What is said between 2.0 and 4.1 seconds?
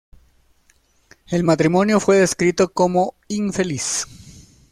descrito como infeliz.